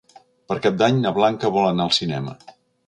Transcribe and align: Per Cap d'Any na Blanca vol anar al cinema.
Per 0.51 0.57
Cap 0.63 0.79
d'Any 0.81 0.97
na 1.03 1.13
Blanca 1.19 1.55
vol 1.59 1.69
anar 1.71 1.87
al 1.89 1.97
cinema. 2.03 2.37